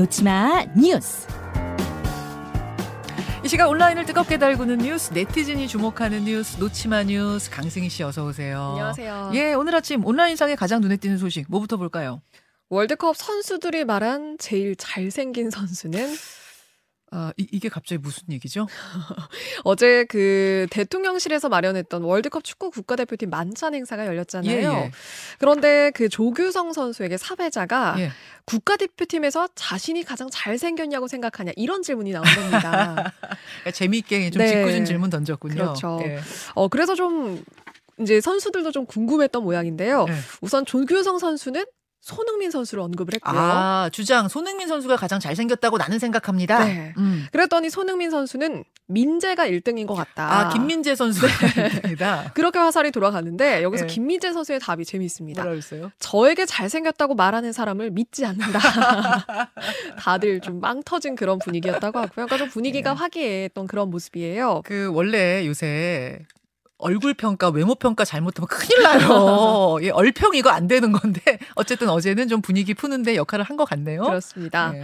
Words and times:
놓치마 0.00 0.64
뉴스. 0.74 1.26
이 3.44 3.48
시각 3.48 3.68
온라인을 3.68 4.06
뜨겁게 4.06 4.38
달구는 4.38 4.78
뉴스, 4.78 5.12
네티즌이 5.12 5.68
주목하는 5.68 6.24
뉴스, 6.24 6.56
놓치마 6.58 7.02
뉴스, 7.02 7.50
강승희 7.50 7.90
씨 7.90 8.02
어서 8.02 8.24
오세요. 8.24 8.62
안녕하세요. 8.70 9.32
예, 9.34 9.52
오늘 9.52 9.74
아침 9.74 10.02
온라인상에 10.02 10.54
가장 10.54 10.80
눈에 10.80 10.96
띄는 10.96 11.18
소식 11.18 11.44
뭐부터 11.50 11.76
볼까요? 11.76 12.22
월드컵 12.70 13.14
선수들이 13.14 13.84
말한 13.84 14.38
제일 14.38 14.74
잘생긴 14.74 15.50
선수는 15.50 16.08
아, 17.12 17.32
이, 17.36 17.58
게 17.58 17.68
갑자기 17.68 18.00
무슨 18.00 18.22
얘기죠? 18.30 18.68
어제 19.64 20.04
그 20.04 20.68
대통령실에서 20.70 21.48
마련했던 21.48 22.02
월드컵 22.02 22.44
축구 22.44 22.70
국가대표팀 22.70 23.30
만찬 23.30 23.74
행사가 23.74 24.06
열렸잖아요. 24.06 24.52
예, 24.52 24.62
예. 24.62 24.90
그런데 25.38 25.90
그 25.92 26.08
조규성 26.08 26.72
선수에게 26.72 27.16
사회자가 27.16 27.96
예. 27.98 28.10
국가대표팀에서 28.44 29.48
자신이 29.56 30.04
가장 30.04 30.28
잘생겼냐고 30.30 31.08
생각하냐 31.08 31.50
이런 31.56 31.82
질문이 31.82 32.12
나온 32.12 32.24
겁니다. 32.24 33.12
그러니까 33.18 33.70
재미있게 33.72 34.30
좀 34.30 34.42
네. 34.42 34.48
짓궂은 34.48 34.84
질문 34.84 35.10
던졌군요. 35.10 35.54
그렇죠. 35.54 35.98
예. 36.04 36.20
어 36.54 36.68
그래서 36.68 36.94
좀 36.94 37.42
이제 37.98 38.20
선수들도 38.20 38.70
좀 38.70 38.86
궁금했던 38.86 39.42
모양인데요. 39.42 40.06
예. 40.08 40.14
우선 40.40 40.64
조규성 40.64 41.18
선수는 41.18 41.64
손흥민 42.00 42.50
선수를 42.50 42.82
언급을 42.82 43.14
했고요. 43.14 43.38
아, 43.38 43.90
주장 43.92 44.28
손흥민 44.28 44.68
선수가 44.68 44.96
가장 44.96 45.20
잘생겼다고 45.20 45.76
나는 45.76 45.98
생각합니다. 45.98 46.64
네. 46.64 46.94
음. 46.96 47.26
그랬더니 47.30 47.68
손흥민 47.68 48.10
선수는 48.10 48.64
민재가 48.86 49.46
1등인 49.48 49.86
것 49.86 49.94
같다. 49.94 50.32
아, 50.32 50.48
김민재 50.48 50.94
선수입니다. 50.94 52.32
그렇게 52.34 52.58
화살이 52.58 52.90
돌아가는데 52.90 53.62
여기서 53.62 53.86
네. 53.86 53.92
김민재 53.94 54.32
선수의 54.32 54.60
답이 54.60 54.84
재미있습니다. 54.84 55.42
뭐라 55.42 55.52
그랬어요? 55.52 55.90
저에게 55.98 56.46
잘생겼다고 56.46 57.14
말하는 57.14 57.52
사람을 57.52 57.90
믿지 57.90 58.24
않는다. 58.24 58.58
다들 59.98 60.40
좀 60.40 60.60
빵 60.60 60.82
터진 60.84 61.16
그런 61.16 61.38
분위기였다고 61.38 61.98
하고요. 61.98 62.10
그러니까 62.26 62.36
좀 62.36 62.48
분위기가 62.48 62.92
네. 62.92 62.98
화기애애했던 62.98 63.66
그런 63.66 63.90
모습이에요. 63.90 64.60
그 64.64 64.90
원래 64.92 65.46
요새 65.46 66.20
얼굴 66.80 67.14
평가, 67.14 67.48
외모 67.50 67.74
평가 67.74 68.04
잘못하면 68.04 68.48
큰일 68.48 68.82
나요. 68.82 69.76
예, 69.82 69.90
얼평 69.90 70.34
이거 70.34 70.50
안 70.50 70.66
되는 70.66 70.92
건데 70.92 71.20
어쨌든 71.54 71.88
어제는 71.88 72.28
좀 72.28 72.40
분위기 72.42 72.74
푸는데 72.74 73.16
역할을 73.16 73.44
한 73.44 73.56
것 73.56 73.64
같네요. 73.66 74.02
그렇습니다. 74.02 74.72
예. 74.74 74.82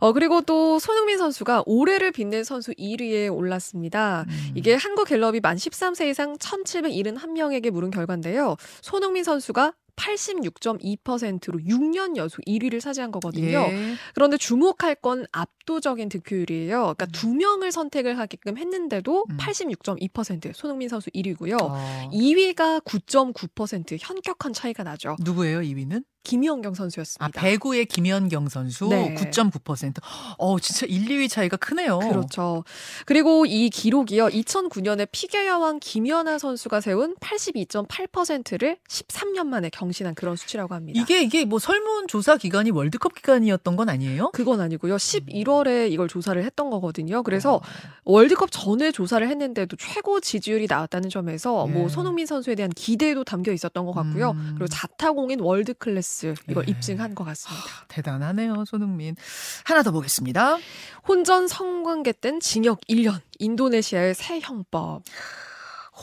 어, 0.00 0.12
그리고 0.12 0.40
또 0.42 0.78
손흥민 0.78 1.16
선수가 1.18 1.62
올해를 1.66 2.12
빛낸 2.12 2.44
선수 2.44 2.72
1위에 2.72 3.34
올랐습니다. 3.34 4.24
음. 4.28 4.50
이게 4.54 4.74
한국 4.74 5.06
갤럽이 5.08 5.40
만 5.40 5.56
13세 5.56 6.08
이상 6.10 6.36
1,771명에게 6.36 7.70
물은 7.70 7.90
결과인데요. 7.90 8.56
손흥민 8.82 9.24
선수가 9.24 9.72
86.2%로 9.98 11.58
6년 11.58 12.16
연속 12.16 12.42
1위를 12.46 12.80
차지한 12.80 13.10
거거든요. 13.10 13.58
예. 13.58 13.94
그런데 14.14 14.36
주목할 14.36 14.94
건 14.96 15.26
압도적인 15.32 16.08
득표율이에요. 16.08 16.94
그러니까 16.96 17.04
음. 17.06 17.10
두 17.12 17.34
명을 17.34 17.72
선택을 17.72 18.18
하게끔 18.18 18.56
했는데도 18.56 19.26
음. 19.28 19.36
86.2% 19.36 20.52
손흥민 20.54 20.88
선수 20.88 21.10
1위고요. 21.10 21.58
어. 21.60 22.10
2위가 22.12 22.84
9.9% 22.84 23.96
현격한 24.00 24.52
차이가 24.52 24.84
나죠. 24.84 25.16
누구예요, 25.20 25.60
2위는? 25.60 26.04
김연경 26.28 26.72
아, 26.72 26.74
선수였습니다. 26.74 27.40
배구의 27.40 27.86
김연경 27.86 28.50
선수 28.50 28.88
네. 28.88 29.14
9.9%. 29.14 29.94
어, 30.36 30.58
진짜 30.58 30.84
1, 30.84 31.06
2위 31.06 31.30
차이가 31.30 31.56
크네요. 31.56 31.98
그렇죠. 32.00 32.64
그리고 33.06 33.46
이 33.46 33.70
기록이요. 33.70 34.26
2009년에 34.26 35.08
피겨 35.10 35.46
여왕 35.46 35.80
김연아 35.80 36.36
선수가 36.36 36.82
세운 36.82 37.16
82.8%를 37.16 38.76
13년 38.86 39.46
만에 39.46 39.70
경신한 39.70 40.14
그런 40.14 40.36
수치라고 40.36 40.74
합니다. 40.74 41.00
이게 41.00 41.22
이게 41.22 41.46
뭐 41.46 41.58
설문 41.58 42.08
조사 42.08 42.36
기간이 42.36 42.72
월드컵 42.72 43.14
기간이었던 43.14 43.76
건 43.76 43.88
아니에요? 43.88 44.30
그건 44.32 44.60
아니고요. 44.60 44.96
11월에 44.96 45.90
이걸 45.90 46.08
조사를 46.08 46.42
했던 46.44 46.68
거거든요. 46.68 47.22
그래서 47.22 47.54
어. 47.54 47.60
월드컵 48.04 48.50
전에 48.50 48.92
조사를 48.92 49.26
했는데도 49.26 49.76
최고 49.76 50.20
지지율이 50.20 50.66
나왔다는 50.68 51.08
점에서 51.08 51.64
예. 51.68 51.72
뭐 51.72 51.88
손흥민 51.88 52.26
선수에 52.26 52.54
대한 52.54 52.70
기대도 52.70 53.24
담겨 53.24 53.50
있었던 53.52 53.86
것 53.86 53.92
같고요. 53.92 54.32
음. 54.32 54.54
그리고 54.58 54.66
자타공인 54.68 55.40
world 55.40 55.72
class 55.72 56.17
이걸 56.48 56.64
예. 56.66 56.70
입증한 56.70 57.14
것 57.14 57.24
같습니다. 57.24 57.64
대단하네요, 57.88 58.64
손흥민. 58.66 59.16
하나 59.64 59.82
더 59.82 59.90
보겠습니다. 59.90 60.58
혼전 61.06 61.48
성관계 61.48 62.12
땐 62.12 62.40
징역 62.40 62.80
1년. 62.88 63.20
인도네시아의 63.38 64.14
새 64.14 64.40
형법. 64.40 65.02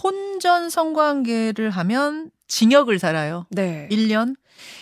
혼전 0.03 0.69
성관계를 0.69 1.69
하면 1.69 2.31
징역을 2.47 2.99
살아요. 2.99 3.45
네. 3.49 3.87
1년? 3.91 4.35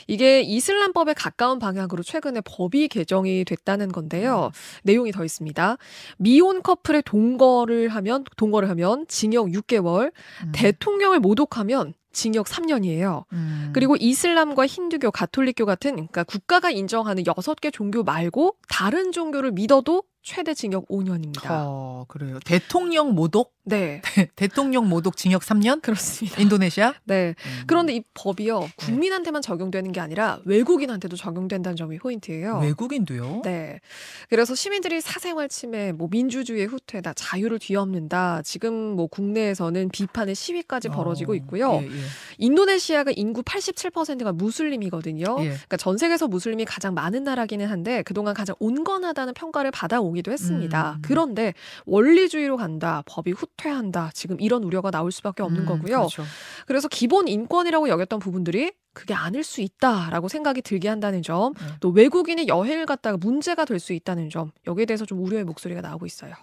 이게 0.07 0.41
이슬람법에 0.41 1.13
가까운 1.13 1.59
방향으로 1.59 2.03
최근에 2.03 2.41
법이 2.41 2.87
개정이 2.87 3.45
됐다는 3.45 3.91
건데요. 3.91 4.51
내용이 4.83 5.11
더 5.11 5.23
있습니다. 5.23 5.77
미혼 6.17 6.61
커플의 6.61 7.03
동거를 7.03 7.89
하면 7.89 8.23
동거를 8.37 8.69
하면 8.69 9.05
징역 9.07 9.47
6개월, 9.47 10.11
음. 10.43 10.51
대통령을 10.53 11.19
모독하면 11.19 11.93
징역 12.13 12.45
3년이에요. 12.45 13.25
음. 13.33 13.71
그리고 13.73 13.95
이슬람과 13.97 14.65
힌두교, 14.65 15.11
가톨릭교 15.11 15.65
같은 15.65 15.95
그러니까 15.95 16.23
국가가 16.23 16.69
인정하는 16.69 17.23
6개 17.23 17.71
종교 17.71 18.03
말고 18.03 18.55
다른 18.69 19.11
종교를 19.11 19.51
믿어도 19.51 20.03
최대 20.23 20.53
징역 20.53 20.87
5년입니다. 20.87 21.49
어, 21.49 22.05
그래요. 22.07 22.39
대통령 22.45 23.13
모독? 23.13 23.53
네. 23.65 24.01
대통령 24.37 24.87
모독 24.87 25.17
징역 25.17 25.41
3년? 25.41 25.81
그렇습니다. 25.81 26.41
인도네시아? 26.41 26.93
네. 27.03 27.35
음. 27.45 27.63
그런데 27.67 27.93
이 27.93 28.01
법이요. 28.13 28.69
국민한테만 28.77 29.41
적용되는 29.41 29.91
게 29.91 29.99
아니라 29.99 30.39
외국인한테도 30.45 31.17
적용된다는 31.17 31.75
점이 31.75 31.97
포인트예요. 31.97 32.59
외국인도요? 32.59 33.41
네. 33.43 33.81
그래서 34.29 34.55
시민들이 34.55 35.01
사생활 35.01 35.49
침해, 35.49 35.91
뭐 35.91 36.07
민주주의의 36.09 36.67
후퇴다, 36.67 37.13
자유를 37.13 37.59
뒤엎는다. 37.59 38.43
지금 38.43 38.73
뭐 38.73 39.07
국내에서는 39.07 39.89
비판의 39.89 40.35
시위까지 40.35 40.87
벌어지고 40.87 41.33
어, 41.33 41.35
있고요. 41.35 41.79
예, 41.81 41.87
예. 41.87 42.01
인도네시아가 42.37 43.11
인구 43.15 43.43
87%가 43.43 44.31
무슬림이거든요. 44.33 45.25
예. 45.39 45.43
그러니까 45.43 45.77
전 45.77 45.97
세계에서 45.97 46.27
무슬림이 46.27 46.65
가장 46.65 46.93
많은 46.93 47.23
나라기는 47.23 47.65
한데 47.67 48.01
그동안 48.03 48.33
가장 48.33 48.55
온건하다는 48.59 49.33
평가를 49.33 49.71
받아오기도 49.71 50.31
했습니다. 50.31 50.93
음. 50.97 51.01
그런데 51.03 51.53
원리주의로 51.85 52.57
간다, 52.57 53.03
법이 53.05 53.31
후퇴한다. 53.31 54.11
지금 54.13 54.39
이런 54.39 54.63
우려가 54.63 54.91
나올 54.91 55.11
수밖에 55.11 55.43
없는 55.43 55.61
음, 55.61 55.65
거고요. 55.65 55.97
그렇죠. 55.97 56.23
그래서 56.67 56.87
기본 56.87 57.27
인권이라고 57.27 57.89
여겼던 57.89 58.19
부분들이 58.19 58.71
그게 58.93 59.13
아닐 59.13 59.43
수 59.43 59.61
있다라고 59.61 60.27
생각이 60.27 60.61
들게 60.61 60.87
한다는 60.87 61.23
점, 61.23 61.53
네. 61.55 61.65
또 61.79 61.89
외국인이 61.89 62.47
여행을 62.47 62.85
갔다가 62.85 63.17
문제가 63.17 63.65
될 63.65 63.79
수 63.79 63.91
있다는 63.93 64.29
점, 64.29 64.51
여기에 64.67 64.85
대해서 64.85 65.03
좀 65.05 65.19
우려의 65.23 65.43
목소리가 65.45 65.81
나오고 65.81 66.05
있어요. 66.05 66.33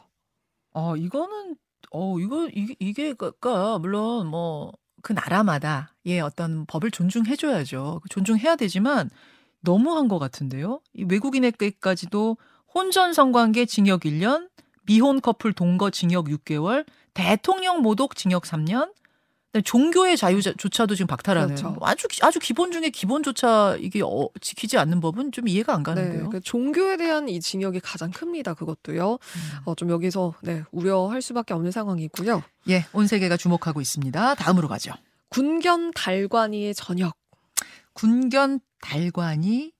어, 0.72 0.97
이거는, 0.97 1.57
어, 1.93 2.19
이거, 2.19 2.49
이게, 2.53 2.75
이게, 2.81 3.12
그니까, 3.15 3.78
물론, 3.78 4.27
뭐, 4.27 4.72
그 5.03 5.12
나라마다, 5.12 5.94
예, 6.06 6.21
어떤 6.21 6.66
법을 6.66 6.91
존중해줘야죠. 6.91 8.00
존중해야 8.09 8.56
되지만, 8.56 9.11
너무한 9.61 10.09
것 10.09 10.19
같은데요? 10.19 10.81
이 10.94 11.05
외국인에게까지도 11.09 12.37
혼전 12.75 13.12
성관계 13.12 13.66
징역 13.66 14.03
1년, 14.03 14.49
미혼 14.87 15.21
커플 15.21 15.53
동거 15.53 15.91
징역 15.91 16.27
6개월, 16.27 16.87
대통령 17.15 17.83
모독 17.83 18.16
징역 18.16 18.44
3년, 18.44 18.93
그다음에 18.93 19.00
종교의 19.65 20.16
자유조차도 20.16 20.94
지금 20.94 21.09
박탈하는 21.09 21.56
그렇죠. 21.56 21.77
아주 21.83 22.06
기- 22.06 22.21
아주 22.22 22.38
기본 22.38 22.71
중에 22.71 22.91
기본조차 22.91 23.77
이게 23.81 24.00
어, 24.03 24.28
지키지 24.41 24.78
않는 24.78 25.00
법은 25.00 25.33
좀 25.33 25.49
이해가 25.49 25.75
안 25.75 25.83
가는데요. 25.83 26.22
네, 26.25 26.28
그 26.31 26.41
종교에 26.41 26.97
대한 26.97 27.28
이 27.28 27.41
징역이 27.41 27.81
가장 27.81 28.12
큽니다. 28.12 28.55
그것도요. 28.55 29.12
음. 29.15 29.19
어, 29.65 29.75
좀 29.75 29.91
여기서 29.91 30.34
네, 30.43 30.62
우려할 30.71 31.21
수밖에 31.21 31.53
없는 31.55 31.72
상황이고요. 31.72 32.43
예, 32.69 32.87
온 32.93 33.09
세계가 33.09 33.37
주목하고 33.37 33.80
있습니다. 33.80 34.34
다음으로 34.36 34.69
가죠. 34.69 34.92
군견 35.30 35.92
달관이의 35.95 36.74
저녁. 36.74 37.16
군견 37.95 38.60
달관이 38.80 39.72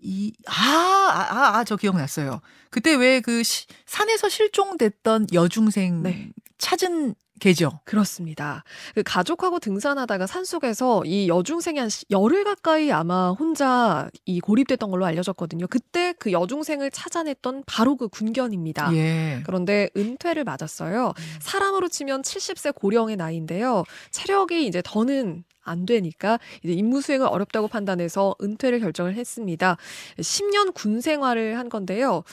이, 0.00 0.32
아, 0.46 0.52
아, 0.52 1.20
아, 1.30 1.58
아, 1.58 1.64
저 1.64 1.76
기억났어요. 1.76 2.40
그때 2.70 2.94
왜 2.94 3.20
그 3.20 3.42
산에서 3.86 4.28
실종됐던 4.28 5.26
여중생 5.32 6.02
네. 6.02 6.30
찾은 6.58 7.14
개죠. 7.40 7.80
그렇습니다. 7.84 8.64
그 8.94 9.02
가족하고 9.02 9.58
등산하다가 9.58 10.26
산속에서 10.26 11.04
이 11.04 11.28
여중생이 11.28 11.78
한 11.78 11.88
시- 11.88 12.04
열흘 12.10 12.44
가까이 12.44 12.90
아마 12.92 13.30
혼자 13.30 14.08
이 14.24 14.40
고립됐던 14.40 14.90
걸로 14.90 15.04
알려졌거든요. 15.06 15.66
그때 15.68 16.14
그 16.18 16.32
여중생을 16.32 16.90
찾아냈던 16.90 17.64
바로 17.66 17.96
그 17.96 18.08
군견입니다. 18.08 18.94
예. 18.94 19.42
그런데 19.46 19.88
은퇴를 19.96 20.44
맞았어요. 20.44 21.08
음. 21.16 21.36
사람으로 21.40 21.88
치면 21.88 22.22
70세 22.22 22.74
고령의 22.74 23.16
나이인데요. 23.16 23.84
체력이 24.10 24.66
이제 24.66 24.82
더는 24.84 25.44
안 25.68 25.86
되니까 25.86 26.38
이제 26.62 26.72
임무 26.72 27.00
수행을 27.00 27.26
어렵다고 27.26 27.68
판단해서 27.68 28.34
은퇴를 28.42 28.80
결정을 28.80 29.14
했습니다. 29.14 29.76
10년 30.18 30.74
군 30.74 31.00
생활을 31.00 31.58
한 31.58 31.68
건데요. 31.68 32.24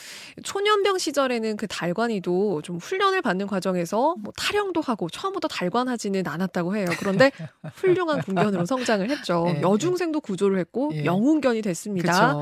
초년병 0.43 0.97
시절에는 0.97 1.57
그 1.57 1.67
달관이도 1.67 2.61
좀 2.63 2.77
훈련을 2.77 3.21
받는 3.21 3.47
과정에서 3.47 4.15
뭐 4.19 4.33
타령도 4.37 4.81
하고 4.81 5.09
처음부터 5.09 5.47
달관하지는 5.47 6.27
않았다고 6.27 6.75
해요. 6.75 6.87
그런데 6.99 7.31
훌륭한 7.75 8.21
군견으로 8.21 8.65
성장을 8.65 9.09
했죠. 9.09 9.45
예, 9.49 9.61
여중생도 9.61 10.21
구조를 10.21 10.57
했고 10.59 10.91
예. 10.93 11.05
영웅견이 11.05 11.61
됐습니다. 11.61 12.38
그쵸. 12.38 12.41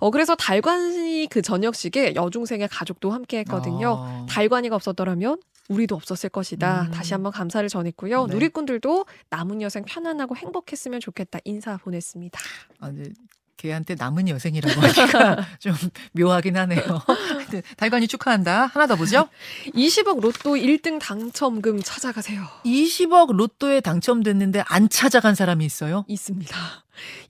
어 0.00 0.10
그래서 0.10 0.34
달관이 0.34 1.28
그 1.30 1.42
저녁식에 1.42 2.14
여중생의 2.14 2.68
가족도 2.68 3.10
함께 3.10 3.38
했거든요. 3.38 3.96
어. 3.98 4.26
달관이가 4.28 4.76
없었더라면 4.76 5.38
우리도 5.72 5.94
없었을 5.94 6.28
것이다. 6.30 6.82
음. 6.82 6.90
다시 6.90 7.14
한번 7.14 7.32
감사를 7.32 7.68
전했고요. 7.68 8.26
네. 8.26 8.34
누리꾼들도 8.34 9.06
남은 9.30 9.62
여생 9.62 9.84
편안하고 9.84 10.36
행복했으면 10.36 11.00
좋겠다 11.00 11.38
인사 11.44 11.76
보냈습니다. 11.78 12.38
아, 12.80 12.88
이제 12.90 13.12
걔한테 13.62 13.94
남은 13.94 14.28
여생이라고 14.28 14.80
하니까 14.80 15.46
좀 15.60 15.74
묘하긴 16.12 16.56
하네요. 16.56 16.82
달관이 17.76 18.08
축하한다. 18.08 18.66
하나 18.66 18.86
더 18.88 18.96
보죠. 18.96 19.28
20억 19.74 20.20
로또 20.20 20.56
1등 20.56 20.98
당첨금 21.00 21.80
찾아가세요. 21.80 22.44
20억 22.64 23.32
로또에 23.32 23.80
당첨됐는데 23.80 24.64
안 24.66 24.88
찾아간 24.88 25.36
사람이 25.36 25.64
있어요? 25.64 26.04
있습니다. 26.08 26.56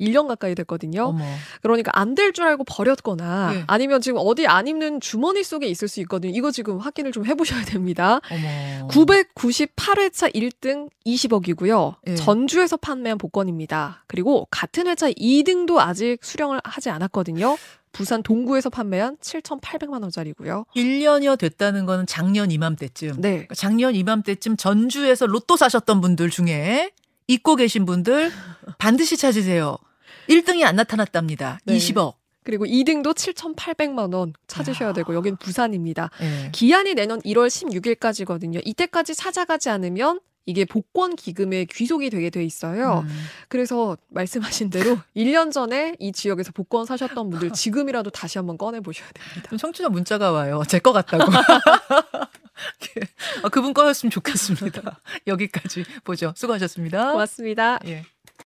1년 0.01 0.27
가까이 0.29 0.55
됐거든요. 0.55 1.05
어머. 1.05 1.25
그러니까 1.63 1.91
안 1.95 2.15
될 2.15 2.33
줄 2.33 2.45
알고 2.45 2.65
버렸거나 2.65 3.53
예. 3.55 3.65
아니면 3.67 4.01
지금 4.01 4.21
어디 4.23 4.47
안 4.47 4.67
입는 4.67 5.01
주머니 5.01 5.43
속에 5.43 5.67
있을 5.67 5.89
수 5.89 6.01
있거든요. 6.01 6.33
이거 6.35 6.51
지금 6.51 6.79
확인을 6.79 7.13
좀 7.13 7.27
해보셔야 7.27 7.65
됩니다. 7.65 8.21
어머. 8.31 8.89
998회차 8.89 10.35
1등 10.35 10.89
20억이고요. 11.07 11.97
예. 12.09 12.15
전주에서 12.15 12.77
판매한 12.77 13.19
복권입니다. 13.19 14.05
그리고 14.07 14.47
같은 14.51 14.87
회차 14.87 15.11
2등도 15.11 15.79
아직 15.79 16.19
수령을 16.23 16.61
하지 16.65 16.91
않았거든요. 16.91 17.57
부산 17.93 18.23
동구에서 18.23 18.71
판매한 18.71 19.19
7,800만 19.19 20.01
원짜리고요. 20.03 20.65
1년여 20.75 21.39
됐다는 21.39 21.85
거는 21.85 22.07
작년 22.07 22.51
이맘때쯤. 22.51 23.21
네. 23.21 23.31
그러니까 23.33 23.55
작년 23.55 23.95
이맘때쯤 23.95 24.57
전주에서 24.57 25.27
로또 25.27 25.57
사셨던 25.59 26.01
분들 26.01 26.31
중에 26.31 26.93
잊고 27.33 27.57
계신 27.57 27.87
분들 27.87 28.31
반드시 28.79 29.17
찾으세요. 29.17 29.77
1등이 30.29 30.65
안 30.65 30.77
나타났답니다. 30.77 31.59
네. 31.65 31.77
20억. 31.77 32.15
그리고 32.45 32.65
2등도 32.67 33.15
7,800만 33.15 34.13
원 34.15 34.35
찾으셔야 34.49 34.91
야. 34.91 34.93
되고 34.93 35.15
여긴 35.15 35.37
부산입니다. 35.37 36.11
예. 36.21 36.49
기한이 36.53 36.95
내년 36.95 37.21
1월 37.21 37.47
16일까지거든요. 37.49 38.61
이때까지 38.65 39.15
찾아가지 39.15 39.71
않으면 39.71 40.21
이게 40.45 40.65
복권 40.65 41.15
기금에 41.15 41.67
귀속이 41.67 42.11
되게 42.11 42.29
돼 42.29 42.45
있어요. 42.45 43.05
음. 43.07 43.25
그래서 43.49 43.97
말씀하신 44.09 44.71
대로 44.71 44.99
1년 45.17 45.53
전에 45.53 45.95
이 46.01 46.11
지역에서 46.11 46.51
복권 46.51 46.85
사셨던 46.85 47.31
분들 47.31 47.51
지금이라도 47.55 48.11
다시 48.11 48.39
한번 48.39 48.59
꺼내 48.59 48.81
보셔야 48.81 49.09
됩니다. 49.15 49.49
좀 49.51 49.57
청취자 49.59 49.89
문자가 49.89 50.33
와요. 50.33 50.63
제 50.67 50.81
거 50.81 50.93
같다고. 50.93 51.31
아, 53.43 53.49
그분 53.51 53.75
거였으면 53.75 54.11
좋겠습니다. 54.11 55.01
여기까지 55.27 55.85
보죠. 56.05 56.33
수고하셨습니다. 56.37 57.13
고맙습니다. 57.13 57.79
예. 57.87 58.05